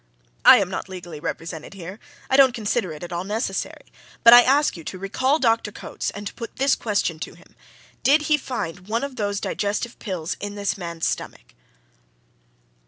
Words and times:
I 0.43 0.57
am 0.57 0.67
not 0.67 0.89
legally 0.89 1.19
represented 1.19 1.75
here 1.75 1.99
I 2.27 2.35
don't 2.35 2.55
consider 2.55 2.91
it 2.91 3.03
at 3.03 3.13
all 3.13 3.23
necessary 3.23 3.85
but 4.23 4.33
I 4.33 4.41
ask 4.41 4.75
you 4.75 4.83
to 4.85 4.97
recall 4.97 5.37
Dr. 5.37 5.71
Coates 5.71 6.09
and 6.09 6.25
to 6.25 6.33
put 6.33 6.55
this 6.55 6.73
question 6.73 7.19
to 7.19 7.35
him: 7.35 7.55
Did 8.01 8.23
he 8.23 8.35
find 8.35 8.87
one 8.87 9.03
of 9.03 9.15
those 9.15 9.39
digestive 9.39 9.99
pills 9.99 10.37
in 10.39 10.55
this 10.55 10.75
man's 10.75 11.05
stomach?" 11.05 11.53